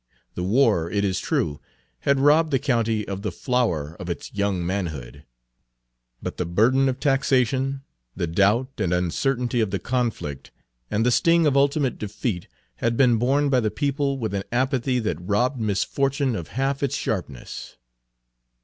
[0.33, 1.59] The war, it is true,
[1.99, 5.25] had robbed the county of the flower of its young manhood;
[6.23, 7.83] but the burden of taxation,
[8.15, 10.49] the doubt and uncertainty of the conflict,
[10.89, 14.97] and the sting of ultimate defeat, had been borne by the people with an apathy
[14.97, 17.77] that robbed misfortune of half its sharpness.